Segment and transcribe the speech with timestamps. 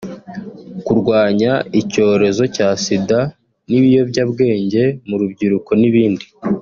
[0.85, 3.19] kurwanya icyorezo cya Sida
[3.69, 6.25] n’ibiyobyabwenge mu rubyiruko n’ibindi